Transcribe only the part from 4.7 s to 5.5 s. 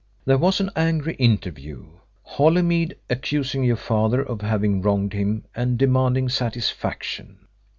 wronged him